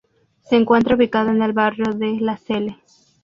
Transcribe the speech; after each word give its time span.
Se 0.41 0.55
encuentra 0.55 0.95
ubicado 0.95 1.29
en 1.29 1.43
el 1.43 1.53
barrio 1.53 1.93
de 1.93 2.19
LaSalle. 2.21 2.79